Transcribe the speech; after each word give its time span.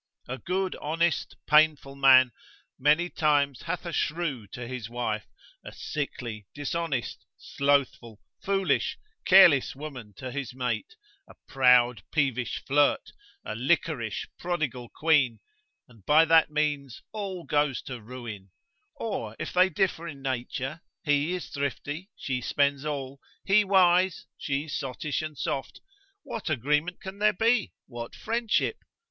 A 0.27 0.39
good, 0.39 0.75
honest, 0.77 1.35
painful 1.45 1.95
man 1.95 2.31
many 2.79 3.07
times 3.07 3.61
hath 3.61 3.85
a 3.85 3.93
shrew 3.93 4.47
to 4.47 4.67
his 4.67 4.89
wife, 4.89 5.27
a 5.63 5.71
sickly, 5.71 6.47
dishonest, 6.55 7.23
slothful, 7.37 8.19
foolish, 8.41 8.97
careless 9.25 9.75
woman 9.75 10.15
to 10.17 10.31
his 10.31 10.55
mate, 10.55 10.95
a 11.27 11.35
proud, 11.47 12.01
peevish 12.11 12.63
flirt, 12.65 13.11
a 13.45 13.53
liquorish, 13.53 14.27
prodigal 14.39 14.89
quean, 14.89 15.37
and 15.87 16.03
by 16.03 16.25
that 16.25 16.49
means 16.49 17.03
all 17.11 17.43
goes 17.43 17.79
to 17.83 18.01
ruin: 18.01 18.49
or 18.95 19.35
if 19.37 19.53
they 19.53 19.69
differ 19.69 20.07
in 20.07 20.23
nature, 20.23 20.81
he 21.03 21.33
is 21.35 21.49
thrifty, 21.49 22.09
she 22.15 22.41
spends 22.41 22.83
all, 22.85 23.19
he 23.45 23.63
wise, 23.63 24.25
she 24.35 24.67
sottish 24.67 25.21
and 25.21 25.37
soft; 25.37 25.79
what 26.23 26.49
agreement 26.49 26.99
can 26.99 27.19
there 27.19 27.33
be? 27.33 27.71
what 27.85 28.15
friendship? 28.15 28.77